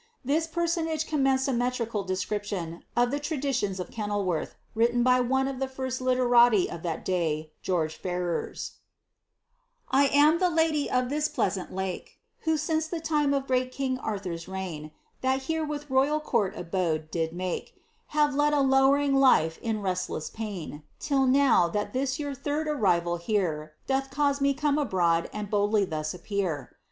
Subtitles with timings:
[0.25, 5.59] This personage commenced a OMtrical description of the traditions of Kenilworth, written by one of
[5.59, 8.71] the first literati of that day, George Ferrers
[9.29, 13.71] >^■ I am the lady of this pleasant lake, Who since the time of great
[13.71, 14.89] king Arthur^s reign,
[15.21, 17.75] That here with royal court abode did make,
[18.07, 20.81] Have led a lowering life in restless pain.
[20.99, 23.75] Till now that this your third arrival here.
[23.85, 26.71] Doth cause me come abroad and boldly thus appear.